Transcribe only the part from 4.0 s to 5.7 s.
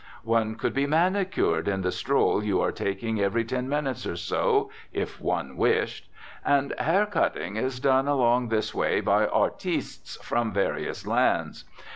or so, if one